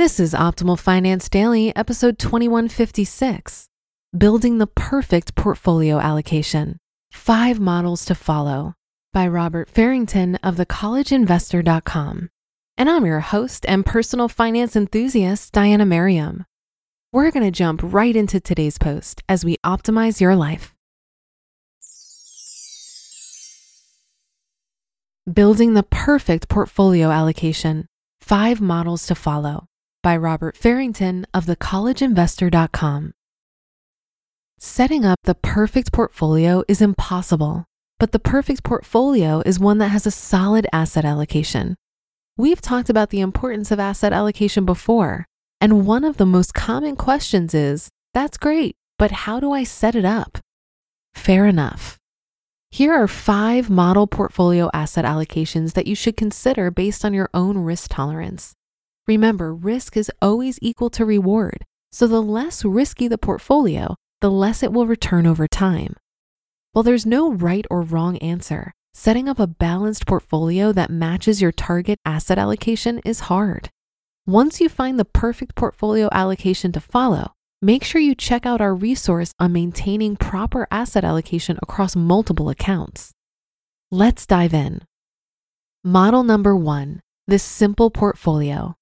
This 0.00 0.18
is 0.18 0.32
Optimal 0.32 0.78
Finance 0.78 1.28
Daily, 1.28 1.76
episode 1.76 2.18
2156 2.18 3.66
Building 4.16 4.56
the 4.56 4.66
Perfect 4.66 5.34
Portfolio 5.34 5.98
Allocation 5.98 6.78
Five 7.12 7.60
Models 7.60 8.06
to 8.06 8.14
Follow 8.14 8.72
by 9.12 9.28
Robert 9.28 9.68
Farrington 9.68 10.36
of 10.36 10.56
thecollegeinvestor.com. 10.56 12.30
And 12.78 12.88
I'm 12.88 13.04
your 13.04 13.20
host 13.20 13.66
and 13.68 13.84
personal 13.84 14.28
finance 14.28 14.74
enthusiast, 14.74 15.52
Diania 15.52 15.86
Merriam. 15.86 16.46
We're 17.12 17.30
going 17.30 17.44
to 17.44 17.50
jump 17.50 17.82
right 17.84 18.16
into 18.16 18.40
today's 18.40 18.78
post 18.78 19.22
as 19.28 19.44
we 19.44 19.58
optimize 19.58 20.18
your 20.18 20.34
life. 20.34 20.74
Building 25.30 25.74
the 25.74 25.82
Perfect 25.82 26.48
Portfolio 26.48 27.10
Allocation 27.10 27.84
Five 28.22 28.62
Models 28.62 29.06
to 29.06 29.14
Follow 29.14 29.66
by 30.02 30.16
Robert 30.16 30.56
Farrington 30.56 31.26
of 31.34 31.46
thecollegeinvestor.com. 31.46 33.12
Setting 34.58 35.04
up 35.04 35.18
the 35.24 35.34
perfect 35.34 35.92
portfolio 35.92 36.62
is 36.68 36.82
impossible, 36.82 37.64
but 37.98 38.12
the 38.12 38.18
perfect 38.18 38.62
portfolio 38.62 39.42
is 39.46 39.58
one 39.58 39.78
that 39.78 39.88
has 39.88 40.06
a 40.06 40.10
solid 40.10 40.66
asset 40.72 41.04
allocation. 41.04 41.76
We've 42.36 42.60
talked 42.60 42.88
about 42.88 43.10
the 43.10 43.20
importance 43.20 43.70
of 43.70 43.80
asset 43.80 44.12
allocation 44.12 44.64
before, 44.64 45.26
and 45.60 45.86
one 45.86 46.04
of 46.04 46.16
the 46.16 46.26
most 46.26 46.54
common 46.54 46.96
questions 46.96 47.54
is 47.54 47.88
that's 48.14 48.38
great, 48.38 48.74
but 48.98 49.10
how 49.10 49.40
do 49.40 49.52
I 49.52 49.64
set 49.64 49.94
it 49.94 50.04
up? 50.04 50.38
Fair 51.14 51.46
enough. 51.46 51.98
Here 52.70 52.92
are 52.92 53.08
five 53.08 53.68
model 53.68 54.06
portfolio 54.06 54.70
asset 54.72 55.04
allocations 55.04 55.72
that 55.72 55.86
you 55.86 55.94
should 55.94 56.16
consider 56.16 56.70
based 56.70 57.04
on 57.04 57.12
your 57.12 57.28
own 57.34 57.58
risk 57.58 57.90
tolerance. 57.90 58.54
Remember, 59.10 59.52
risk 59.52 59.96
is 59.96 60.08
always 60.22 60.56
equal 60.62 60.88
to 60.90 61.04
reward. 61.04 61.64
So 61.90 62.06
the 62.06 62.22
less 62.22 62.64
risky 62.64 63.08
the 63.08 63.18
portfolio, 63.18 63.96
the 64.20 64.30
less 64.30 64.62
it 64.62 64.72
will 64.72 64.86
return 64.86 65.26
over 65.26 65.48
time. 65.48 65.96
While 66.70 66.84
there's 66.84 67.04
no 67.04 67.32
right 67.32 67.66
or 67.68 67.82
wrong 67.82 68.18
answer, 68.18 68.70
setting 68.94 69.28
up 69.28 69.40
a 69.40 69.48
balanced 69.48 70.06
portfolio 70.06 70.70
that 70.74 70.90
matches 70.92 71.42
your 71.42 71.50
target 71.50 71.98
asset 72.04 72.38
allocation 72.38 73.00
is 73.04 73.26
hard. 73.26 73.68
Once 74.28 74.60
you 74.60 74.68
find 74.68 74.96
the 74.96 75.04
perfect 75.04 75.56
portfolio 75.56 76.08
allocation 76.12 76.70
to 76.70 76.80
follow, 76.80 77.32
make 77.60 77.82
sure 77.82 78.00
you 78.00 78.14
check 78.14 78.46
out 78.46 78.60
our 78.60 78.76
resource 78.76 79.32
on 79.40 79.52
maintaining 79.52 80.14
proper 80.14 80.68
asset 80.70 81.02
allocation 81.02 81.58
across 81.60 81.96
multiple 81.96 82.48
accounts. 82.48 83.10
Let's 83.90 84.24
dive 84.24 84.54
in. 84.54 84.82
Model 85.82 86.22
number 86.22 86.54
one 86.54 87.00
the 87.26 87.40
simple 87.40 87.90
portfolio. 87.90 88.76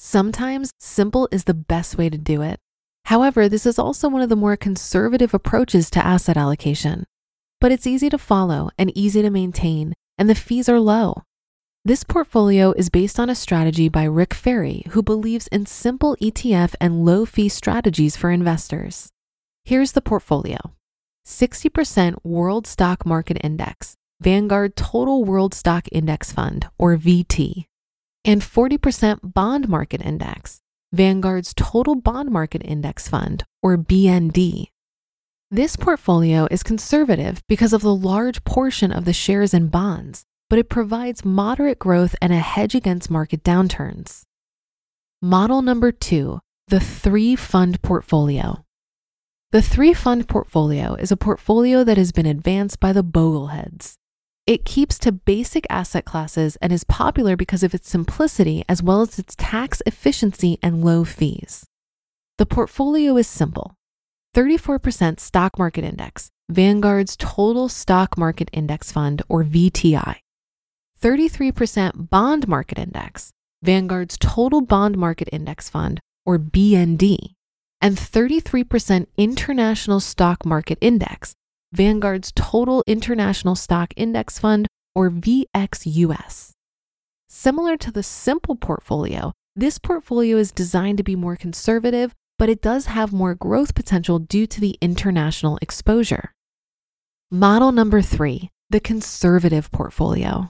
Sometimes 0.00 0.70
simple 0.78 1.28
is 1.32 1.42
the 1.42 1.54
best 1.54 1.98
way 1.98 2.08
to 2.08 2.16
do 2.16 2.40
it. 2.40 2.60
However, 3.06 3.48
this 3.48 3.66
is 3.66 3.80
also 3.80 4.08
one 4.08 4.22
of 4.22 4.28
the 4.28 4.36
more 4.36 4.56
conservative 4.56 5.34
approaches 5.34 5.90
to 5.90 6.06
asset 6.06 6.36
allocation. 6.36 7.04
But 7.60 7.72
it's 7.72 7.86
easy 7.86 8.08
to 8.10 8.16
follow 8.16 8.70
and 8.78 8.96
easy 8.96 9.22
to 9.22 9.30
maintain, 9.30 9.94
and 10.16 10.30
the 10.30 10.36
fees 10.36 10.68
are 10.68 10.78
low. 10.78 11.24
This 11.84 12.04
portfolio 12.04 12.70
is 12.72 12.90
based 12.90 13.18
on 13.18 13.28
a 13.28 13.34
strategy 13.34 13.88
by 13.88 14.04
Rick 14.04 14.34
Ferri, 14.34 14.84
who 14.90 15.02
believes 15.02 15.48
in 15.48 15.66
simple 15.66 16.16
ETF 16.22 16.76
and 16.80 17.04
low 17.04 17.26
fee 17.26 17.48
strategies 17.48 18.16
for 18.16 18.30
investors. 18.30 19.10
Here's 19.64 19.92
the 19.92 20.00
portfolio 20.00 20.58
60% 21.26 22.18
World 22.22 22.68
Stock 22.68 23.04
Market 23.04 23.38
Index, 23.42 23.96
Vanguard 24.20 24.76
Total 24.76 25.24
World 25.24 25.54
Stock 25.54 25.88
Index 25.90 26.30
Fund, 26.30 26.68
or 26.78 26.96
VT 26.96 27.64
and 28.24 28.42
40% 28.42 29.34
bond 29.34 29.68
market 29.68 30.02
index, 30.02 30.60
Vanguard's 30.92 31.54
total 31.54 31.94
bond 31.94 32.30
market 32.30 32.62
index 32.64 33.08
fund, 33.08 33.44
or 33.62 33.76
BND. 33.76 34.66
This 35.50 35.76
portfolio 35.76 36.46
is 36.50 36.62
conservative 36.62 37.42
because 37.48 37.72
of 37.72 37.82
the 37.82 37.94
large 37.94 38.44
portion 38.44 38.92
of 38.92 39.04
the 39.04 39.12
shares 39.12 39.54
in 39.54 39.68
bonds, 39.68 40.24
but 40.50 40.58
it 40.58 40.68
provides 40.68 41.24
moderate 41.24 41.78
growth 41.78 42.14
and 42.20 42.32
a 42.32 42.38
hedge 42.38 42.74
against 42.74 43.10
market 43.10 43.42
downturns. 43.42 44.24
Model 45.22 45.62
number 45.62 45.90
two, 45.90 46.40
the 46.68 46.80
three 46.80 47.34
fund 47.34 47.80
portfolio. 47.82 48.64
The 49.50 49.62
three 49.62 49.94
fund 49.94 50.28
portfolio 50.28 50.94
is 50.94 51.10
a 51.10 51.16
portfolio 51.16 51.82
that 51.82 51.96
has 51.96 52.12
been 52.12 52.26
advanced 52.26 52.78
by 52.78 52.92
the 52.92 53.02
Bogleheads. 53.02 53.94
It 54.48 54.64
keeps 54.64 54.98
to 55.00 55.12
basic 55.12 55.66
asset 55.68 56.06
classes 56.06 56.56
and 56.62 56.72
is 56.72 56.82
popular 56.82 57.36
because 57.36 57.62
of 57.62 57.74
its 57.74 57.90
simplicity 57.90 58.64
as 58.66 58.82
well 58.82 59.02
as 59.02 59.18
its 59.18 59.36
tax 59.36 59.82
efficiency 59.84 60.58
and 60.62 60.82
low 60.82 61.04
fees. 61.04 61.66
The 62.38 62.46
portfolio 62.46 63.18
is 63.18 63.26
simple. 63.26 63.74
34% 64.34 65.20
stock 65.20 65.58
market 65.58 65.84
index, 65.84 66.30
Vanguard's 66.48 67.14
total 67.14 67.68
stock 67.68 68.16
market 68.16 68.48
index 68.50 68.90
fund, 68.90 69.20
or 69.28 69.44
VTI, 69.44 70.20
33% 70.98 72.08
bond 72.08 72.48
market 72.48 72.78
index, 72.78 73.32
Vanguard's 73.62 74.16
total 74.16 74.62
bond 74.62 74.96
market 74.96 75.28
index 75.30 75.68
fund, 75.68 76.00
or 76.24 76.38
BND, 76.38 77.34
and 77.82 77.98
33% 77.98 79.08
international 79.18 80.00
stock 80.00 80.46
market 80.46 80.78
index, 80.80 81.34
Vanguard's 81.72 82.32
Total 82.34 82.82
International 82.86 83.54
Stock 83.54 83.92
Index 83.96 84.38
Fund, 84.38 84.66
or 84.94 85.10
VXUS. 85.10 86.52
Similar 87.28 87.76
to 87.76 87.90
the 87.90 88.02
simple 88.02 88.56
portfolio, 88.56 89.32
this 89.54 89.78
portfolio 89.78 90.38
is 90.38 90.50
designed 90.50 90.96
to 90.96 91.04
be 91.04 91.14
more 91.14 91.36
conservative, 91.36 92.14
but 92.38 92.48
it 92.48 92.62
does 92.62 92.86
have 92.86 93.12
more 93.12 93.34
growth 93.34 93.74
potential 93.74 94.18
due 94.18 94.46
to 94.46 94.60
the 94.60 94.78
international 94.80 95.58
exposure. 95.60 96.32
Model 97.30 97.70
number 97.70 98.00
three, 98.00 98.48
the 98.70 98.80
conservative 98.80 99.70
portfolio. 99.70 100.48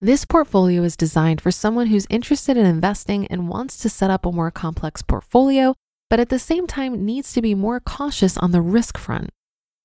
This 0.00 0.24
portfolio 0.24 0.82
is 0.82 0.96
designed 0.96 1.40
for 1.40 1.52
someone 1.52 1.86
who's 1.86 2.06
interested 2.10 2.56
in 2.56 2.66
investing 2.66 3.26
and 3.28 3.48
wants 3.48 3.76
to 3.78 3.88
set 3.88 4.10
up 4.10 4.26
a 4.26 4.32
more 4.32 4.50
complex 4.50 5.02
portfolio, 5.02 5.74
but 6.10 6.18
at 6.18 6.30
the 6.30 6.38
same 6.38 6.66
time 6.66 7.04
needs 7.04 7.32
to 7.32 7.40
be 7.40 7.54
more 7.54 7.78
cautious 7.78 8.36
on 8.36 8.50
the 8.50 8.60
risk 8.60 8.98
front. 8.98 9.30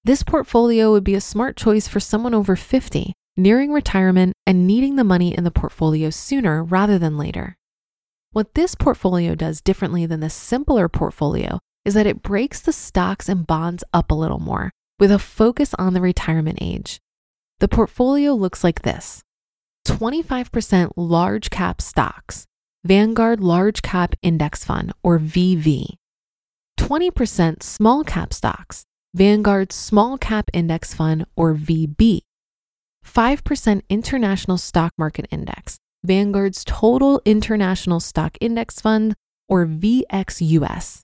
This 0.03 0.23
portfolio 0.23 0.91
would 0.91 1.03
be 1.03 1.13
a 1.13 1.21
smart 1.21 1.55
choice 1.55 1.87
for 1.87 1.99
someone 1.99 2.33
over 2.33 2.55
50, 2.55 3.13
nearing 3.37 3.71
retirement 3.71 4.33
and 4.47 4.65
needing 4.65 4.95
the 4.95 5.03
money 5.03 5.37
in 5.37 5.43
the 5.43 5.51
portfolio 5.51 6.09
sooner 6.09 6.63
rather 6.63 6.97
than 6.97 7.19
later. 7.19 7.55
What 8.31 8.55
this 8.55 8.73
portfolio 8.73 9.35
does 9.35 9.61
differently 9.61 10.07
than 10.07 10.19
the 10.19 10.29
simpler 10.29 10.89
portfolio 10.89 11.59
is 11.85 11.93
that 11.93 12.07
it 12.07 12.23
breaks 12.23 12.61
the 12.61 12.73
stocks 12.73 13.29
and 13.29 13.45
bonds 13.45 13.83
up 13.93 14.09
a 14.09 14.15
little 14.15 14.39
more 14.39 14.71
with 14.99 15.11
a 15.11 15.19
focus 15.19 15.75
on 15.75 15.93
the 15.93 16.01
retirement 16.01 16.57
age. 16.61 16.99
The 17.59 17.67
portfolio 17.67 18.33
looks 18.33 18.63
like 18.63 18.81
this 18.81 19.21
25% 19.87 20.93
large 20.95 21.51
cap 21.51 21.79
stocks, 21.79 22.47
Vanguard 22.83 23.39
Large 23.39 23.83
Cap 23.83 24.15
Index 24.23 24.65
Fund, 24.65 24.93
or 25.03 25.19
VV. 25.19 25.97
20% 26.79 27.61
small 27.61 28.03
cap 28.03 28.33
stocks, 28.33 28.85
Vanguard's 29.13 29.75
Small 29.75 30.17
Cap 30.17 30.49
Index 30.53 30.93
Fund 30.93 31.25
or 31.35 31.53
VB. 31.53 32.21
5% 33.05 33.81
International 33.89 34.57
Stock 34.57 34.93
Market 34.97 35.25
Index, 35.29 35.77
Vanguard's 36.05 36.63
Total 36.63 37.21
International 37.25 37.99
Stock 37.99 38.37
Index 38.39 38.79
Fund 38.79 39.15
or 39.49 39.65
VXUS. 39.65 41.03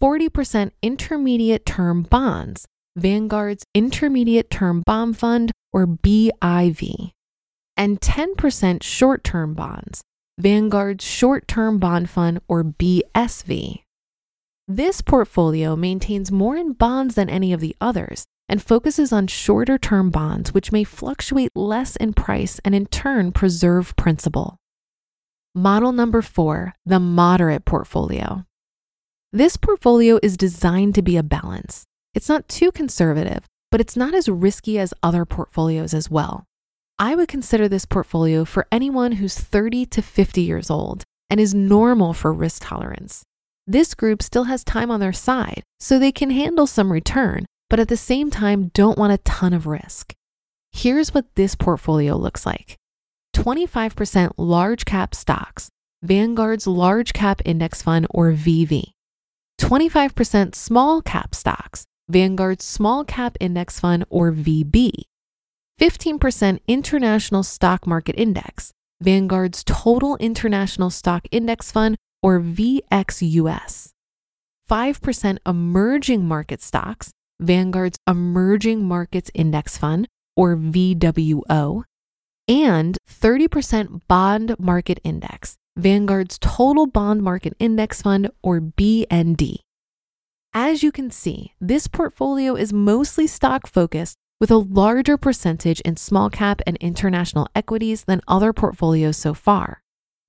40% 0.00 0.70
Intermediate 0.82 1.66
Term 1.66 2.02
Bonds, 2.02 2.66
Vanguard's 2.96 3.64
Intermediate 3.74 4.48
Term 4.48 4.84
Bond 4.86 5.18
Fund 5.18 5.50
or 5.72 5.88
BIV. 5.88 7.10
And 7.76 8.00
10% 8.00 8.84
Short 8.84 9.24
Term 9.24 9.54
Bonds, 9.54 10.02
Vanguard's 10.38 11.04
Short 11.04 11.48
Term 11.48 11.78
Bond 11.78 12.08
Fund 12.08 12.40
or 12.46 12.62
BSV. 12.62 13.82
This 14.72 15.02
portfolio 15.02 15.74
maintains 15.74 16.30
more 16.30 16.56
in 16.56 16.74
bonds 16.74 17.16
than 17.16 17.28
any 17.28 17.52
of 17.52 17.58
the 17.58 17.74
others 17.80 18.24
and 18.48 18.62
focuses 18.62 19.12
on 19.12 19.26
shorter 19.26 19.78
term 19.78 20.10
bonds, 20.10 20.54
which 20.54 20.70
may 20.70 20.84
fluctuate 20.84 21.50
less 21.56 21.96
in 21.96 22.12
price 22.12 22.60
and 22.64 22.72
in 22.72 22.86
turn 22.86 23.32
preserve 23.32 23.96
principal. 23.96 24.58
Model 25.56 25.90
number 25.90 26.22
four, 26.22 26.76
the 26.86 27.00
moderate 27.00 27.64
portfolio. 27.64 28.44
This 29.32 29.56
portfolio 29.56 30.20
is 30.22 30.36
designed 30.36 30.94
to 30.94 31.02
be 31.02 31.16
a 31.16 31.24
balance. 31.24 31.82
It's 32.14 32.28
not 32.28 32.46
too 32.46 32.70
conservative, 32.70 33.46
but 33.72 33.80
it's 33.80 33.96
not 33.96 34.14
as 34.14 34.28
risky 34.28 34.78
as 34.78 34.94
other 35.02 35.24
portfolios 35.24 35.92
as 35.92 36.08
well. 36.08 36.44
I 36.96 37.16
would 37.16 37.26
consider 37.26 37.68
this 37.68 37.86
portfolio 37.86 38.44
for 38.44 38.68
anyone 38.70 39.12
who's 39.18 39.36
30 39.36 39.86
to 39.86 40.00
50 40.00 40.40
years 40.42 40.70
old 40.70 41.02
and 41.28 41.40
is 41.40 41.56
normal 41.56 42.12
for 42.12 42.32
risk 42.32 42.62
tolerance. 42.66 43.24
This 43.70 43.94
group 43.94 44.20
still 44.20 44.44
has 44.50 44.64
time 44.64 44.90
on 44.90 44.98
their 44.98 45.12
side, 45.12 45.62
so 45.78 45.96
they 45.96 46.10
can 46.10 46.30
handle 46.30 46.66
some 46.66 46.90
return, 46.90 47.46
but 47.68 47.78
at 47.78 47.86
the 47.86 47.96
same 47.96 48.28
time 48.28 48.72
don't 48.74 48.98
want 48.98 49.12
a 49.12 49.18
ton 49.18 49.52
of 49.52 49.68
risk. 49.68 50.12
Here's 50.72 51.14
what 51.14 51.32
this 51.36 51.54
portfolio 51.54 52.16
looks 52.16 52.44
like 52.44 52.76
25% 53.36 54.32
large 54.36 54.84
cap 54.84 55.14
stocks, 55.14 55.68
Vanguard's 56.02 56.66
Large 56.66 57.12
Cap 57.12 57.42
Index 57.44 57.80
Fund 57.80 58.08
or 58.10 58.32
VV. 58.32 58.90
25% 59.60 60.56
small 60.56 61.00
cap 61.00 61.32
stocks, 61.32 61.84
Vanguard's 62.08 62.64
Small 62.64 63.04
Cap 63.04 63.36
Index 63.38 63.78
Fund 63.78 64.04
or 64.10 64.32
VB. 64.32 65.04
15% 65.80 66.58
International 66.66 67.44
Stock 67.44 67.86
Market 67.86 68.16
Index, 68.18 68.72
Vanguard's 69.00 69.62
Total 69.62 70.16
International 70.16 70.90
Stock 70.90 71.28
Index 71.30 71.70
Fund 71.70 71.96
or 72.22 72.40
VXUS. 72.40 73.92
5% 74.70 75.38
Emerging 75.46 76.26
Market 76.26 76.62
Stocks, 76.62 77.10
Vanguard's 77.40 77.98
Emerging 78.06 78.84
Markets 78.84 79.30
Index 79.34 79.76
Fund 79.76 80.06
or 80.36 80.56
VWO. 80.56 81.82
And 82.46 82.98
30% 83.08 84.00
Bond 84.08 84.56
Market 84.58 85.00
Index, 85.04 85.56
Vanguard's 85.76 86.38
Total 86.40 86.86
Bond 86.86 87.22
Market 87.22 87.54
Index 87.58 88.02
Fund 88.02 88.30
or 88.42 88.60
BND. 88.60 89.56
As 90.52 90.82
you 90.82 90.90
can 90.90 91.10
see, 91.10 91.54
this 91.60 91.86
portfolio 91.86 92.56
is 92.56 92.72
mostly 92.72 93.28
stock 93.28 93.68
focused 93.68 94.16
with 94.40 94.50
a 94.50 94.56
larger 94.56 95.16
percentage 95.16 95.80
in 95.82 95.96
small 95.96 96.30
cap 96.30 96.60
and 96.66 96.76
international 96.78 97.46
equities 97.54 98.04
than 98.04 98.20
other 98.26 98.52
portfolios 98.52 99.16
so 99.16 99.34
far. 99.34 99.80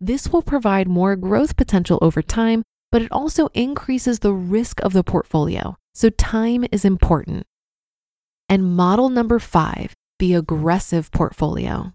This 0.03 0.29
will 0.29 0.41
provide 0.41 0.87
more 0.87 1.15
growth 1.15 1.55
potential 1.55 1.99
over 2.01 2.23
time, 2.23 2.63
but 2.91 3.03
it 3.03 3.11
also 3.11 3.49
increases 3.53 4.17
the 4.17 4.33
risk 4.33 4.81
of 4.81 4.93
the 4.93 5.03
portfolio, 5.03 5.77
so 5.93 6.09
time 6.09 6.65
is 6.71 6.83
important. 6.83 7.45
And 8.49 8.75
model 8.75 9.09
number 9.09 9.37
five, 9.37 9.93
the 10.17 10.33
aggressive 10.33 11.11
portfolio. 11.11 11.93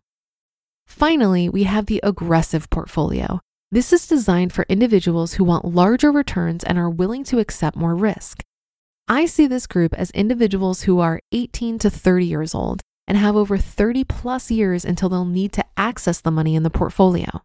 Finally, 0.87 1.49
we 1.49 1.65
have 1.65 1.87
the 1.87 1.99
aggressive 2.05 2.71
portfolio. 2.71 3.41
This 3.73 3.93
is 3.93 4.07
designed 4.07 4.53
for 4.53 4.65
individuals 4.69 5.35
who 5.35 5.45
want 5.45 5.65
larger 5.65 6.13
returns 6.13 6.63
and 6.63 6.79
are 6.79 6.89
willing 6.89 7.25
to 7.25 7.41
accept 7.41 7.77
more 7.77 7.97
risk. 7.97 8.41
I 9.09 9.27
see 9.27 9.49
this 9.49 9.67
group 9.67 9.93
as 9.95 10.13
individuals 10.13 10.83
who 10.83 11.01
are 11.01 11.21
18 11.33 11.81
to 11.81 11.91
30 11.91 12.25
years 12.25 12.55
old 12.55 12.83
and 13.09 13.19
have 13.19 13.35
over 13.35 13.59
30 13.59 14.05
plus 14.05 14.49
years 14.49 14.85
until 14.85 15.09
they'll 15.09 15.25
need 15.25 15.53
to 15.55 15.65
access 15.77 16.21
the 16.21 16.31
money 16.31 16.55
in 16.55 16.63
the 16.63 16.71
portfolio. 16.71 17.43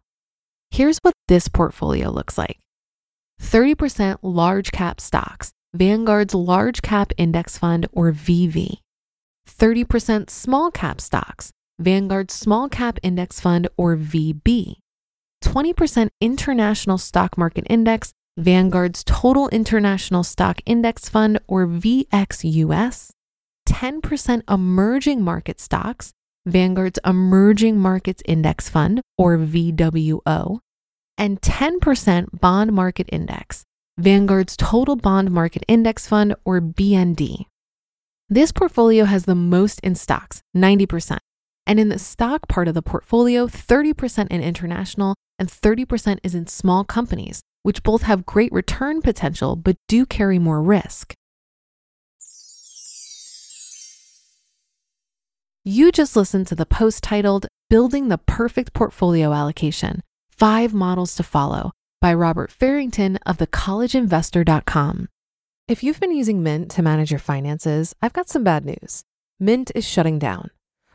Here's 0.72 0.96
what 1.02 1.12
this 1.28 1.48
portfolio 1.48 2.08
looks 2.08 2.38
like 2.38 2.58
30% 3.42 4.16
large 4.22 4.72
cap 4.72 5.02
stocks, 5.02 5.52
Vanguard's 5.74 6.34
Large 6.34 6.80
Cap 6.80 7.12
Index 7.18 7.58
Fund 7.58 7.86
or 7.92 8.10
VV. 8.10 8.78
30% 9.46 10.30
small 10.30 10.70
cap 10.70 10.98
stocks, 10.98 11.50
Vanguard's 11.78 12.32
Small 12.32 12.70
Cap 12.70 12.98
Index 13.02 13.38
Fund 13.38 13.68
or 13.76 13.98
VB. 13.98 14.76
20% 15.44 16.08
International 16.22 16.96
Stock 16.96 17.36
Market 17.36 17.66
Index, 17.68 18.14
Vanguard's 18.38 19.04
Total 19.04 19.48
International 19.50 20.22
Stock 20.22 20.62
Index 20.64 21.06
Fund 21.06 21.38
or 21.46 21.66
VXUS, 21.66 23.10
10% 23.68 24.42
emerging 24.48 25.22
market 25.22 25.60
stocks, 25.60 26.12
Vanguard's 26.46 26.98
Emerging 27.06 27.78
Markets 27.78 28.20
Index 28.26 28.68
Fund 28.68 29.00
or 29.16 29.38
VWO, 29.38 30.58
and 31.16 31.40
10% 31.40 32.40
Bond 32.40 32.72
Market 32.72 33.08
Index, 33.12 33.62
Vanguard's 33.96 34.56
Total 34.56 34.96
Bond 34.96 35.30
Market 35.30 35.62
Index 35.68 36.08
Fund 36.08 36.34
or 36.44 36.60
BND. 36.60 37.46
This 38.28 38.50
portfolio 38.50 39.04
has 39.04 39.24
the 39.24 39.36
most 39.36 39.78
in 39.80 39.94
stocks, 39.94 40.42
90%. 40.56 41.18
And 41.64 41.78
in 41.78 41.90
the 41.90 41.98
stock 41.98 42.48
part 42.48 42.66
of 42.66 42.74
the 42.74 42.82
portfolio, 42.82 43.46
30% 43.46 44.26
in 44.28 44.42
international 44.42 45.14
and 45.38 45.48
30% 45.48 46.18
is 46.24 46.34
in 46.34 46.48
small 46.48 46.82
companies, 46.82 47.40
which 47.62 47.84
both 47.84 48.02
have 48.02 48.26
great 48.26 48.50
return 48.50 49.00
potential 49.00 49.54
but 49.54 49.76
do 49.86 50.04
carry 50.04 50.40
more 50.40 50.60
risk. 50.60 51.14
You 55.64 55.92
just 55.92 56.16
listened 56.16 56.48
to 56.48 56.56
the 56.56 56.66
post 56.66 57.04
titled 57.04 57.46
Building 57.70 58.08
the 58.08 58.18
Perfect 58.18 58.72
Portfolio 58.72 59.32
Allocation 59.32 60.02
Five 60.28 60.74
Models 60.74 61.14
to 61.14 61.22
Follow 61.22 61.70
by 62.00 62.12
Robert 62.14 62.50
Farrington 62.50 63.16
of 63.24 63.38
thecollegeinvestor.com. 63.38 65.08
If 65.68 65.84
you've 65.84 66.00
been 66.00 66.16
using 66.16 66.42
Mint 66.42 66.68
to 66.72 66.82
manage 66.82 67.12
your 67.12 67.20
finances, 67.20 67.94
I've 68.02 68.12
got 68.12 68.28
some 68.28 68.42
bad 68.42 68.64
news. 68.64 69.04
Mint 69.38 69.70
is 69.76 69.86
shutting 69.88 70.18
down. 70.18 70.50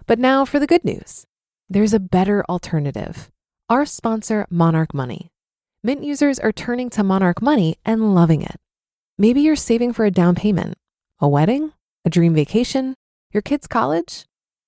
But 0.06 0.20
now 0.20 0.44
for 0.44 0.60
the 0.60 0.68
good 0.68 0.84
news 0.84 1.26
there's 1.70 1.94
a 1.94 2.00
better 2.00 2.44
alternative. 2.50 3.32
Our 3.70 3.86
sponsor, 3.86 4.48
Monarch 4.50 4.94
Money. 4.94 5.32
Mint 5.82 6.04
users 6.04 6.40
are 6.40 6.52
turning 6.52 6.90
to 6.90 7.06
Monarch 7.06 7.42
Money 7.42 7.78
and 7.86 8.14
loving 8.14 8.42
it. 8.42 8.58
Maybe 9.18 9.40
you're 9.40 9.56
saving 9.56 9.94
for 9.94 10.04
a 10.04 10.12
down 10.12 10.36
payment, 10.36 10.78
a 11.20 11.28
wedding, 11.30 11.72
a 12.04 12.10
dream 12.10 12.34
vacation, 12.34 12.96
your 13.32 13.42
kid's 13.42 13.68
college. 13.68 14.27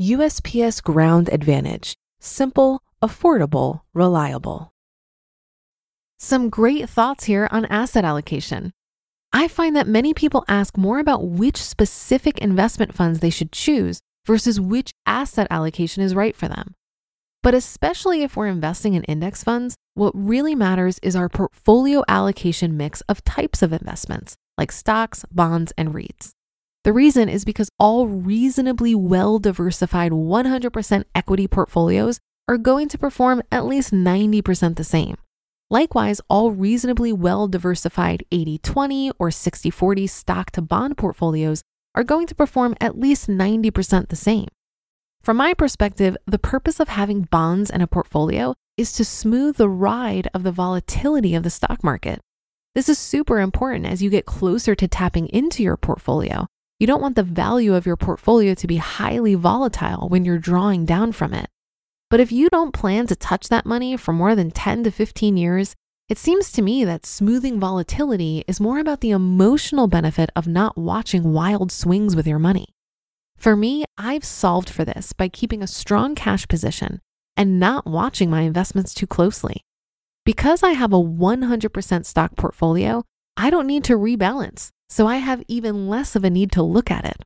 USPS 0.00 0.80
Ground 0.80 1.28
Advantage: 1.32 1.96
simple, 2.20 2.82
affordable, 3.02 3.80
reliable. 3.92 4.70
Some 6.20 6.50
great 6.50 6.88
thoughts 6.88 7.24
here 7.24 7.48
on 7.50 7.64
asset 7.64 8.04
allocation. 8.04 8.70
I 9.32 9.48
find 9.48 9.74
that 9.74 9.88
many 9.88 10.14
people 10.14 10.44
ask 10.46 10.76
more 10.78 11.00
about 11.00 11.26
which 11.26 11.56
specific 11.56 12.38
investment 12.38 12.94
funds 12.94 13.18
they 13.18 13.28
should 13.28 13.50
choose 13.50 13.98
versus 14.24 14.60
which 14.60 14.92
asset 15.04 15.48
allocation 15.50 16.04
is 16.04 16.14
right 16.14 16.36
for 16.36 16.46
them. 16.46 16.76
But 17.42 17.54
especially 17.54 18.22
if 18.22 18.36
we're 18.36 18.46
investing 18.46 18.94
in 18.94 19.02
index 19.04 19.42
funds, 19.42 19.74
what 19.94 20.12
really 20.14 20.54
matters 20.54 21.00
is 21.02 21.16
our 21.16 21.28
portfolio 21.28 22.04
allocation 22.06 22.76
mix 22.76 23.00
of 23.08 23.24
types 23.24 23.62
of 23.62 23.72
investments, 23.72 24.36
like 24.56 24.70
stocks, 24.70 25.24
bonds, 25.32 25.72
and 25.76 25.92
REITs. 25.92 26.34
The 26.84 26.92
reason 26.92 27.28
is 27.28 27.44
because 27.44 27.70
all 27.78 28.06
reasonably 28.06 28.94
well 28.94 29.38
diversified 29.38 30.12
100% 30.12 31.04
equity 31.14 31.48
portfolios 31.48 32.18
are 32.46 32.56
going 32.56 32.88
to 32.88 32.98
perform 32.98 33.42
at 33.52 33.66
least 33.66 33.92
90% 33.92 34.76
the 34.76 34.84
same. 34.84 35.16
Likewise, 35.70 36.20
all 36.30 36.50
reasonably 36.50 37.12
well 37.12 37.46
diversified 37.46 38.24
80 38.32 38.58
20 38.58 39.12
or 39.18 39.30
60 39.30 39.70
40 39.70 40.06
stock 40.06 40.50
to 40.52 40.62
bond 40.62 40.96
portfolios 40.96 41.62
are 41.94 42.04
going 42.04 42.26
to 42.26 42.34
perform 42.34 42.74
at 42.80 42.98
least 42.98 43.28
90% 43.28 44.08
the 44.08 44.16
same. 44.16 44.48
From 45.20 45.36
my 45.36 45.52
perspective, 45.52 46.16
the 46.26 46.38
purpose 46.38 46.80
of 46.80 46.88
having 46.88 47.22
bonds 47.22 47.70
in 47.70 47.82
a 47.82 47.86
portfolio 47.86 48.54
is 48.78 48.92
to 48.92 49.04
smooth 49.04 49.56
the 49.56 49.68
ride 49.68 50.28
of 50.32 50.42
the 50.42 50.52
volatility 50.52 51.34
of 51.34 51.42
the 51.42 51.50
stock 51.50 51.82
market. 51.84 52.20
This 52.74 52.88
is 52.88 52.98
super 52.98 53.40
important 53.40 53.84
as 53.84 54.02
you 54.02 54.08
get 54.08 54.24
closer 54.24 54.74
to 54.74 54.88
tapping 54.88 55.26
into 55.28 55.62
your 55.62 55.76
portfolio. 55.76 56.46
You 56.78 56.86
don't 56.86 57.02
want 57.02 57.16
the 57.16 57.24
value 57.24 57.74
of 57.74 57.86
your 57.86 57.96
portfolio 57.96 58.54
to 58.54 58.66
be 58.68 58.76
highly 58.76 59.34
volatile 59.34 60.08
when 60.08 60.24
you're 60.24 60.38
drawing 60.38 60.84
down 60.84 61.10
from 61.10 61.34
it. 61.34 61.48
But 62.08 62.20
if 62.20 62.30
you 62.30 62.48
don't 62.48 62.72
plan 62.72 63.08
to 63.08 63.16
touch 63.16 63.48
that 63.48 63.66
money 63.66 63.96
for 63.96 64.12
more 64.12 64.36
than 64.36 64.52
10 64.52 64.84
to 64.84 64.90
15 64.92 65.36
years, 65.36 65.74
it 66.08 66.18
seems 66.18 66.52
to 66.52 66.62
me 66.62 66.84
that 66.84 67.04
smoothing 67.04 67.58
volatility 67.58 68.44
is 68.46 68.60
more 68.60 68.78
about 68.78 69.00
the 69.00 69.10
emotional 69.10 69.88
benefit 69.88 70.30
of 70.36 70.46
not 70.46 70.78
watching 70.78 71.32
wild 71.32 71.72
swings 71.72 72.14
with 72.14 72.26
your 72.26 72.38
money. 72.38 72.68
For 73.36 73.56
me, 73.56 73.84
I've 73.98 74.24
solved 74.24 74.70
for 74.70 74.84
this 74.84 75.12
by 75.12 75.28
keeping 75.28 75.62
a 75.62 75.66
strong 75.66 76.14
cash 76.14 76.46
position 76.48 77.00
and 77.36 77.60
not 77.60 77.86
watching 77.86 78.30
my 78.30 78.42
investments 78.42 78.94
too 78.94 79.06
closely. 79.06 79.62
Because 80.24 80.62
I 80.62 80.70
have 80.70 80.92
a 80.92 80.96
100% 80.96 82.06
stock 82.06 82.36
portfolio, 82.36 83.04
I 83.36 83.50
don't 83.50 83.66
need 83.66 83.84
to 83.84 83.98
rebalance, 83.98 84.70
so 84.88 85.06
I 85.06 85.16
have 85.16 85.42
even 85.48 85.88
less 85.88 86.16
of 86.16 86.24
a 86.24 86.30
need 86.30 86.52
to 86.52 86.62
look 86.62 86.90
at 86.90 87.04
it. 87.04 87.22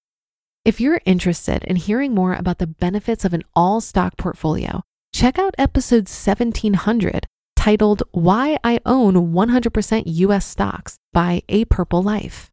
If 0.64 0.80
you're 0.80 1.00
interested 1.04 1.64
in 1.64 1.76
hearing 1.76 2.14
more 2.14 2.34
about 2.34 2.58
the 2.58 2.66
benefits 2.66 3.24
of 3.24 3.34
an 3.34 3.42
all 3.54 3.80
stock 3.80 4.16
portfolio, 4.16 4.82
check 5.12 5.38
out 5.38 5.54
episode 5.58 6.08
1700 6.08 7.26
titled 7.56 8.02
Why 8.12 8.58
I 8.64 8.80
Own 8.86 9.32
100% 9.32 10.02
US 10.06 10.46
Stocks 10.46 10.96
by 11.12 11.42
A 11.48 11.64
Purple 11.66 12.02
Life. 12.02 12.50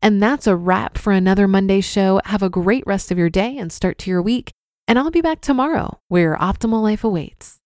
And 0.00 0.20
that's 0.20 0.48
a 0.48 0.56
wrap 0.56 0.98
for 0.98 1.12
another 1.12 1.46
Monday 1.46 1.80
show. 1.80 2.20
Have 2.24 2.42
a 2.42 2.50
great 2.50 2.84
rest 2.86 3.12
of 3.12 3.18
your 3.18 3.30
day 3.30 3.56
and 3.56 3.72
start 3.72 3.98
to 3.98 4.10
your 4.10 4.20
week. 4.20 4.52
And 4.88 4.98
I'll 4.98 5.12
be 5.12 5.20
back 5.20 5.40
tomorrow 5.40 6.00
where 6.08 6.22
your 6.22 6.36
optimal 6.36 6.82
life 6.82 7.04
awaits. 7.04 7.61